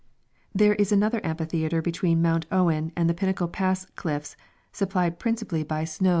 There 0.51 0.73
is 0.73 0.91
another 0.91 1.21
amphitheatre 1.23 1.83
between 1.83 2.23
Mount 2.23 2.47
Owen 2.51 2.91
and 2.95 3.07
the 3.07 3.13
Pinnacle 3.13 3.47
pass 3.47 3.85
cliiTs 3.95 4.35
supplied 4.71 5.19
principally 5.19 5.61
by 5.61 5.83
snows 5.83 5.99
* 6.01 6.01
Eighth 6.01 6.07
Ann. 6.07 6.09